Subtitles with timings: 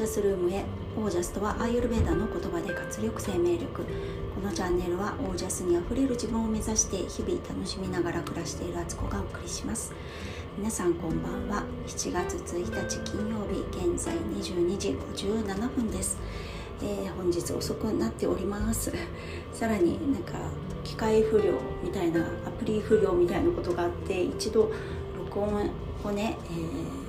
[0.00, 0.64] ジャスルームへ
[0.96, 3.84] オージャスとはアーユルベーダの言葉で活力生命力。
[4.34, 9.92] このチャンネルはオージャスにあふれる自分を目指して日々楽しみながら暮らしているあつこがお送りします。
[10.56, 11.64] 皆さんこんばんは。
[11.86, 13.60] 7月1日金曜日
[13.92, 16.16] 現在22時57分です、
[16.80, 18.90] えー、本日遅くなっております。
[19.52, 20.32] さらになんか
[20.82, 21.52] 機械不良
[21.84, 24.70] みたいなアプリ不良みたいなことがあって一度
[25.18, 25.70] 録音
[26.04, 26.99] をね、えー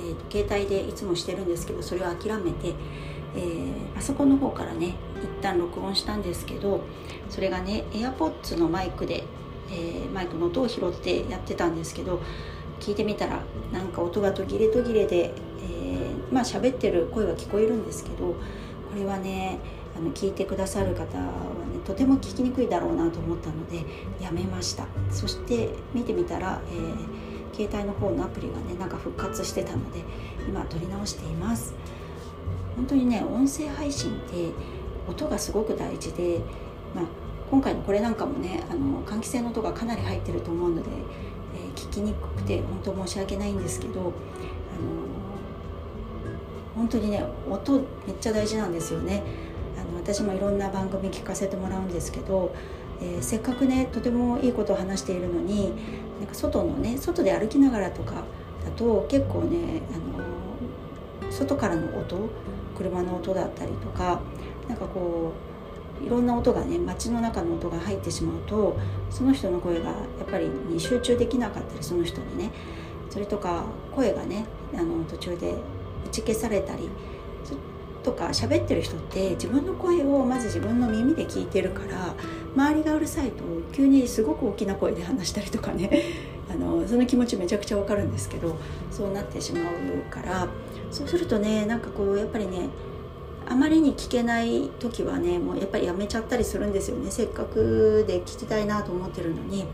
[0.00, 2.74] えー、携帯でいつもしてるんですけどそれを諦めて、
[3.34, 6.80] えー、パソコンの方からね一旦録音したんですけど
[7.28, 9.24] それがね AirPods のマイクで、
[9.70, 12.20] えー、マイクの音を拾ってやってたんですけど
[12.80, 13.40] 聞いてみたら
[13.72, 15.32] なんか音が途切れ途切れで、
[15.62, 18.36] えー、まあ喋ってる声は聞こえるんですけどこ
[18.94, 19.58] れはね
[19.96, 21.30] あの聞いてくださる方はね
[21.86, 23.84] とても聞きにくいだろうなと思ったので
[24.20, 24.86] やめました。
[25.10, 30.04] そして見てみたら、えー携帯の方のアプリがねなんか復活してたので
[30.46, 31.74] 今撮り直しています。
[32.76, 34.50] 本当にね音声配信って
[35.08, 36.40] 音がすごく大事で、
[36.94, 37.04] まあ、
[37.50, 40.90] 今回のこれなんかもねあの換気扇の音がかなり入ってると思うので、
[41.54, 44.10] えー、聞きにくくて本当申し訳ないんですけどあの
[46.74, 47.82] 本当にね音めっ
[48.20, 49.22] ちゃ大事なんですよね。
[49.78, 52.54] あの私もいろんな番組聞かせてもらうんですけど
[53.00, 55.72] えー、せっかくねとてもいいことを話しているのに
[56.18, 58.14] なんか外のね外で歩きながらとか
[58.64, 62.28] だと結構ね、あの外からの音
[62.74, 64.20] 車の音だったりとか
[64.68, 65.32] なんかこ
[66.02, 68.76] ういろんな音がね街の中の音が入ってしまうと
[69.10, 69.94] その人の声がや
[70.24, 72.50] っぱりに集中できなかったりその人にね。
[73.16, 74.44] それとか声がね
[74.74, 75.52] あの途中で
[76.04, 76.90] 打ち消されたり
[78.02, 82.14] とか喋ってる人って自分の声をまず自分の耳で聞いてるから
[82.56, 85.90] 周りがうるさいと急にすごく大きな声で話したりとかね。
[86.48, 88.56] あのその気持ちめちゃくちゃわかるんですけど
[88.92, 90.48] そうなってしまうから。
[90.90, 92.68] そうするとねなんかこうやっぱりね
[93.44, 97.10] あまりに聞けない時はねもうやっぱりやめちゃったりするんですよね。
[97.10, 99.64] せっかくで聞きたいなと思ってるのに、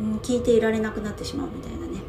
[0.00, 2.02] うん、聞いていられなくなってしまうみたいなね。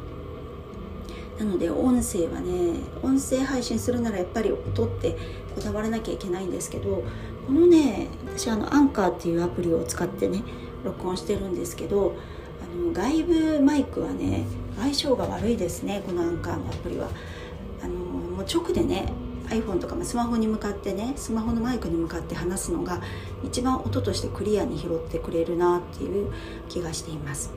[1.40, 5.18] なので音声はね音声配信するならやっぱり音って
[5.56, 7.04] こだわらなきゃいけないんですけど
[7.46, 10.44] このね私あのアンカーっていうアプリを使ってね
[10.84, 12.16] 録音してるんですけど
[12.62, 14.46] あの外部マイクはね
[14.78, 17.10] 相性が悪いですねこのアンカーのアプリは。
[17.82, 19.14] あのもう直でね
[19.50, 23.02] iPhone とかスマホに向かってねスマホのマイクに向かって話すのが
[23.44, 26.34] 一番音としてクリアに拾ってくれるなっていう
[26.68, 27.52] 気がしています。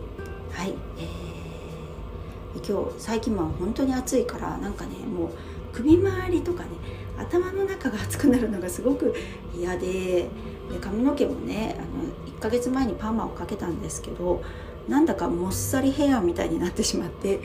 [0.52, 5.28] はい、えー、今日最近は本当に暑いからなんかねもう
[5.72, 6.70] 首周りとかね
[7.18, 9.14] 頭の中が熱くなるのがすごく
[9.54, 9.86] 嫌で
[10.70, 14.42] で髪の毛もねあの1ヶ月前にパーマをかけたんですけど
[14.86, 17.40] なんだかもっさりヘアみたいになってしまって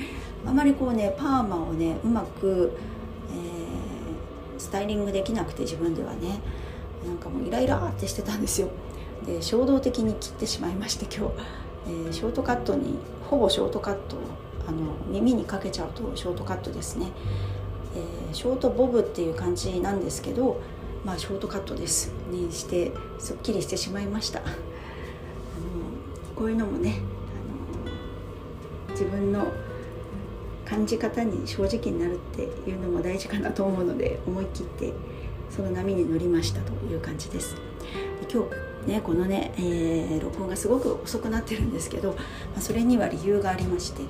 [0.46, 2.72] あまりこうねパーマをねうまく、
[3.32, 6.40] えー、スタイリングできなくて自分ではね。
[7.06, 8.70] なんかもうイライラってしてたんですよ。
[9.26, 11.34] で衝動的に切ってしまいまして今日、
[11.88, 12.98] えー、ショートカットに
[13.30, 14.18] ほぼショートカット
[14.68, 17.08] あの耳にかけちゃうとショートカットですね、
[18.34, 20.60] ショートボブっていう感じなんですけど
[21.06, 22.12] まあショートカットです。
[22.32, 24.40] にしてすっきりしてしまいました。
[24.40, 24.48] あの
[26.36, 27.00] こういうのもね
[28.88, 29.52] あの自分の
[30.66, 34.94] 感じ方に正直になるっていうのも大事かなと思うので思い切って
[35.50, 37.56] その波に乗りましたという感じです。
[38.32, 38.44] 今
[38.86, 42.18] 日ねこのね、えー、録音がすごく遅くなってるんですけど、ま
[42.58, 44.02] あ、それには理由がありまして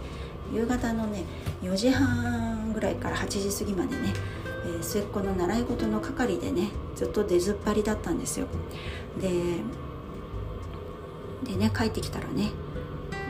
[0.53, 1.23] 夕方のね
[1.61, 4.13] 4時半ぐらいから8時過ぎまでね、
[4.65, 8.47] えー、末っ子の習い事の係でねずっと出ずっぱりだったんですよ。
[9.21, 9.29] で
[11.43, 12.51] でね帰ってきたらね、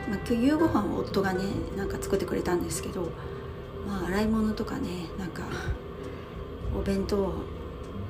[0.08, 1.44] まあ、今日夕ご飯を夫がね
[1.76, 3.10] なんか作ってくれたんですけど
[3.86, 5.42] まあ洗い物とかねなんか
[6.76, 7.34] お弁当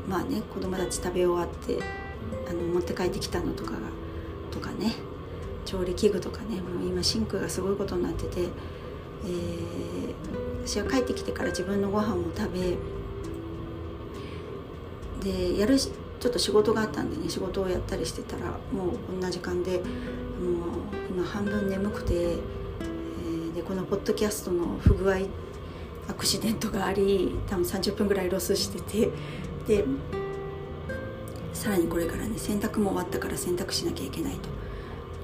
[0.08, 1.78] まあね子供たち食べ終わって
[2.48, 3.78] あの持って帰ってきたのとかが
[4.50, 4.94] とかね
[5.64, 8.48] 調理器具とかねもう今シンクがすごいことになってて
[9.24, 12.76] えー、私は帰ってきてから自分のご飯を食べ
[15.22, 19.82] でやるちょっと仕事があったんでね仕事をやったりしてたらもうこんな時間でもう
[21.10, 25.18] 今半分眠くて、えー、でこのポッドキャストの不具合
[26.08, 29.10] アクシデントがあり多分30分ぐらいロスしてて
[29.66, 29.84] で
[31.52, 34.48] さらにこれからね洗濯も終わったから洗濯しなきゃいけないと。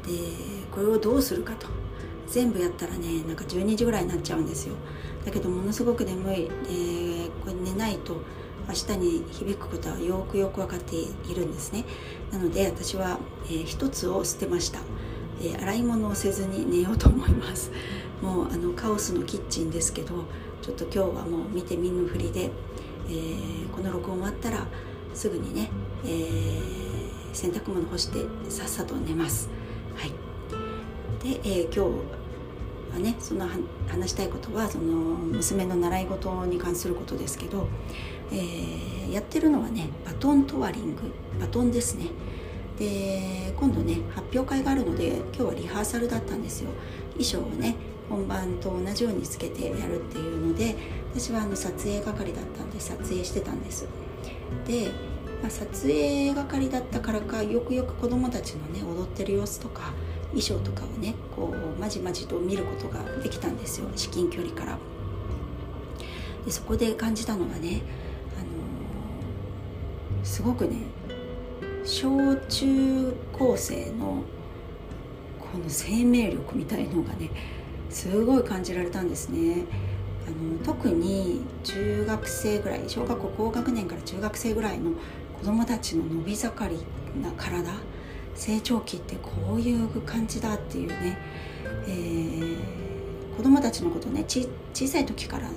[0.06, 0.19] で
[0.70, 1.79] これをどうするかと。
[2.30, 4.74] 全部やったらねなんか12時ぐらいになっちゃうんですよ。
[5.24, 6.36] だけどものすごく眠い。
[6.36, 6.50] で
[7.42, 8.22] これ寝ないと
[8.68, 11.84] 明日に響くことはよくよく分かっているんですね。
[12.30, 14.78] なので私は、えー、一つを捨てました、
[15.42, 17.72] えー、洗い物をせずに寝ようと思います。
[18.22, 20.24] もうあのカオスのキッチンですけど
[20.62, 22.50] ちょっと今日はもう見て見ぬふりで、
[23.08, 24.66] えー、この録音終わったら
[25.14, 25.70] すぐにね、
[26.04, 26.60] えー、
[27.32, 29.48] 洗濯物干してさっさと寝ます。
[29.96, 30.10] はい、
[31.24, 32.19] で、えー、今日
[33.00, 33.47] ねその
[33.88, 37.69] 話したいことはその娘の習い事に関することですけど、
[38.32, 41.02] えー、やってるのはねバトントワリング
[41.41, 42.06] バトンですね。
[42.79, 46.70] で今度ね発表会があるので今日はリハーサルだったんですよ。
[47.12, 47.76] 衣装をね
[48.08, 50.75] 本番と同じようにつけてやるっていうので
[51.14, 53.87] 私はあの撮影係だったんで撮影してたんです。
[54.67, 54.91] で、
[55.43, 59.93] まあ、撮影係だったからかよくよく子どもたちのね踊ってる様子とか
[60.30, 64.78] 衣装とかをねこうまじまじと見ることができたんですよ至近距離から。
[66.44, 67.82] でそこで感じたのはね、
[68.38, 70.76] あのー、すごくね
[71.84, 74.22] 小中高生の
[75.38, 77.30] この生命力みたいのがね
[77.90, 79.64] すごい感じられたんですね。
[80.26, 84.92] あの特に中学生ぐらい小学校高学年から中学生ぐらいの
[85.38, 86.76] 子どもたちの伸び盛り
[87.20, 87.72] な体
[88.34, 91.18] 成長期ってこういう感じだっていうね、
[91.86, 92.56] えー、
[93.36, 94.48] 子どもたちのことね小
[94.88, 95.50] さい時から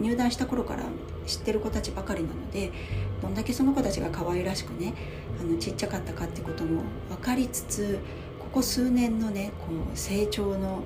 [0.00, 0.84] 入団した頃から
[1.26, 2.72] 知ってる子たちばかりなので
[3.20, 4.94] どんだけその子たちが可愛らしくね
[5.40, 7.98] あのちっちゃかったかってことも分かりつつ
[8.38, 10.82] ここ数年のねこう成長の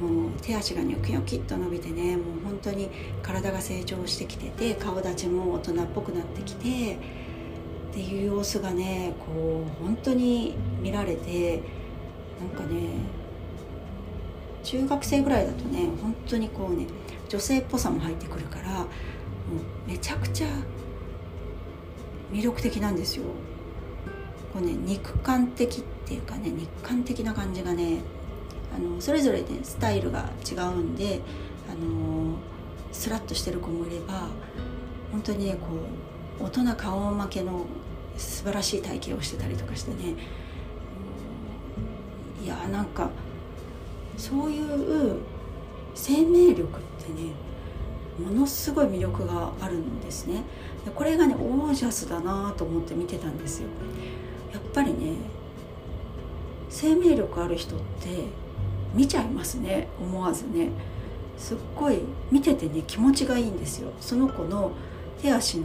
[0.00, 2.90] もう手足がニョキニョキっと伸びてねもう本当に
[3.22, 6.98] 体が成長してきてて顔立ちも大人っぽくなってきて
[7.96, 11.62] っていう様子がねこう本当に見られて
[12.38, 12.90] なんかね
[14.62, 16.86] 中学生ぐらいだとね本当にこうね
[17.26, 20.48] 女性っぽさも入ってくるからもうめちゃくちゃ
[22.30, 23.24] 魅力的なんですよ。
[24.52, 28.00] こうね肉感的っていうかね肉感的な感じがね
[28.74, 31.22] あのそれぞれねスタイルが違うんで
[31.66, 32.36] あの
[32.92, 34.28] スラッとしてる子もいれば
[35.12, 35.68] 本当にねこ
[36.40, 37.64] う大人顔負けの
[38.16, 40.14] 素晴らしい体型をしてたりとかしてね。
[42.42, 43.10] いやなんか
[44.16, 45.20] そういう
[45.94, 47.30] 生命力ってね
[48.18, 50.42] ものすごい魅力があるんですね。
[50.94, 53.68] これがねオージャスだなと思って見てたんですよ。
[54.52, 55.16] やっぱりね
[56.70, 58.26] 生命力ある人って
[58.94, 59.88] 見ちゃいますね。
[60.00, 60.70] 思わずね。
[61.36, 61.98] すっごい
[62.30, 63.92] 見ててね気持ちがいいんですよ。
[64.00, 64.72] その子の
[65.20, 65.64] 手足の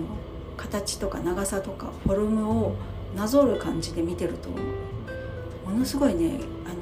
[0.62, 2.76] 形とか長さとかフォルムを
[3.16, 4.50] なぞる感じで見てると
[5.68, 6.76] ものすごいねあの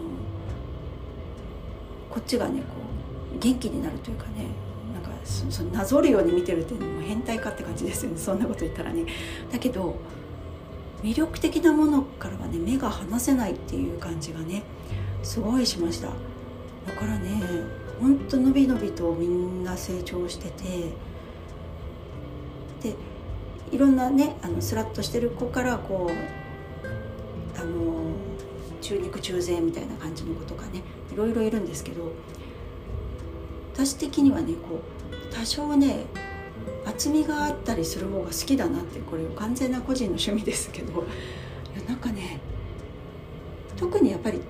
[2.09, 2.65] こっちがねこ
[3.35, 4.47] う元気になるというかね
[4.93, 9.05] なんかそそなぞるように見てるっていうのも変態かって感じですよねそんなこと言ったらね。
[9.51, 9.95] だけど
[11.01, 14.63] 魅力的なものからはね目が離せないっていう感じがね
[15.23, 16.09] すごいしました。
[16.85, 17.41] だからね
[18.01, 20.93] ほんとのびのびとみんな成長してて
[23.71, 28.11] いろんなねあのスラッとしてる子からこうあの
[28.81, 30.81] 中肉中背みたいな感じの子とかね
[31.11, 32.11] いろいろいるんですけど
[33.73, 34.81] 私的にはねこ
[35.11, 36.05] う多少ね
[36.85, 41.05] 厚みがあったりする方が好きだなってこれ完全な個人の趣味ですけど
[41.87, 42.39] なんかね
[43.77, 44.41] 特にやっぱり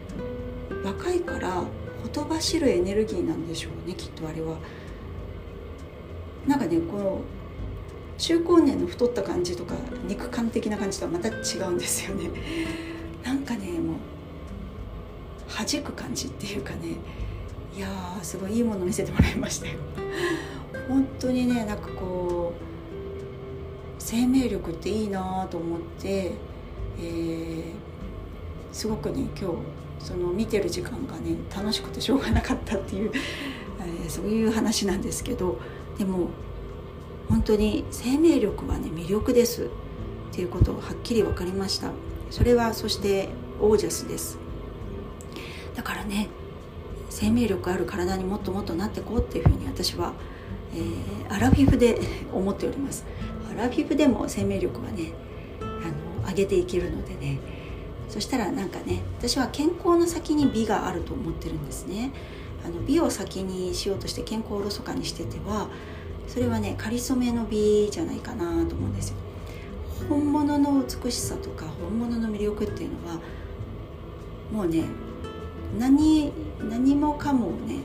[0.83, 1.63] 若いから
[2.01, 4.57] ほとばしるエネルギーなんでしょうねきっとあれは。
[6.47, 7.21] なんかねこの
[8.19, 9.73] 中高年の太った感じとか
[10.05, 11.31] 肉感的な感じとはまた違
[11.67, 12.29] うんですよね。
[13.23, 13.95] なんかねもう
[15.47, 16.97] 弾く感じっていうかね
[17.75, 19.79] いやーすごいいいもの見せてもらいましたよ。
[20.89, 26.33] 本当にねなんかこう生命力っていいなと思って、
[26.99, 27.63] えー、
[28.73, 33.11] すごくね今日その見てる時間がね楽しくてしょうがなかったっていう、
[33.79, 35.59] えー、そういう話なんですけど
[35.97, 36.29] でも
[37.29, 39.67] 本当に生命力はね魅力ですっ
[40.33, 41.91] ていうことをはっきり分かりました。
[42.29, 44.37] それはそしてオージャスです。
[45.75, 46.27] だからね
[47.09, 50.13] 生命力ある体にもっともっとなってこうっていうふうに私は、
[50.73, 51.99] えー、アラフィフで
[52.33, 53.05] 思っております。
[53.51, 55.13] アラフィフでも生命力はね
[55.61, 55.63] あ
[56.23, 57.39] の上げていけるのでね。
[58.09, 62.11] そしたらなんかね私は健康の先に美があると思ってるんですね。
[62.65, 65.69] あの美を先にしようとして健康をおろそかにしてては
[66.31, 69.15] それはねかりそめの美じゃないかなと思うんですよ。
[70.07, 73.19] 本物の美しさとか本物の魅力っていうのは
[74.51, 74.83] もうね
[75.77, 76.31] 何
[76.69, 77.79] 何もかもね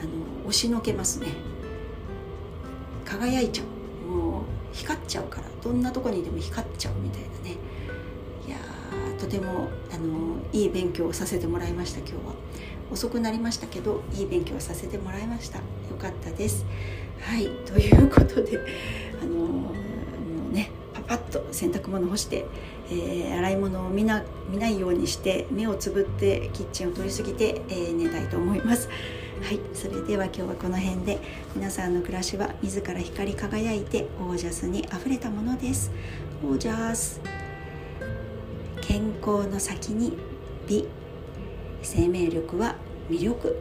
[0.00, 1.28] あの押しのけますね。
[3.04, 4.10] 輝いちゃう。
[4.10, 7.56] もう光っちゃうからどんなとこにいても光っちゃうみたいなね。
[8.46, 8.56] いや
[9.18, 12.20] とてもあのいい勉強をさせてもらいました今日は。
[12.90, 15.58] 遅くなりましたけどいい勉強させてもらいました。
[15.58, 15.64] よ
[15.98, 16.64] かったです。
[17.20, 17.48] はい。
[17.64, 18.58] ということで
[19.20, 19.72] あのも
[20.50, 22.44] うねパパッと洗濯物干して、
[22.90, 28.88] えー、洗い物を見な見ないようにして目をつぶってキッチンを通り過ぎて、えー、寝たいと思います。
[29.42, 29.60] はい。
[29.74, 31.18] それでは今日はこの辺で
[31.54, 35.90] 皆さんの暮らしは自ら光り輝いてオージャスにあふれたものです。
[36.44, 37.20] オージャス。
[38.80, 40.16] 健康の先に
[40.68, 40.86] 美。
[41.82, 42.76] 生命力は
[43.10, 43.60] 魅力